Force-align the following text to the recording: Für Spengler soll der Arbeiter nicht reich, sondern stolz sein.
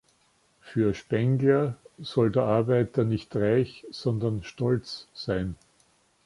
Für 0.61 0.95
Spengler 0.95 1.77
soll 1.99 2.31
der 2.31 2.41
Arbeiter 2.41 3.03
nicht 3.03 3.35
reich, 3.35 3.85
sondern 3.91 4.43
stolz 4.43 5.07
sein. 5.13 5.55